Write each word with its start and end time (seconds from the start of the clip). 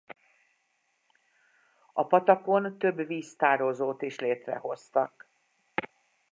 A 1.93 2.07
patakon 2.07 2.77
több 2.77 3.05
víztározót 3.07 4.01
is 4.01 4.19
létrehoztak. 4.19 5.29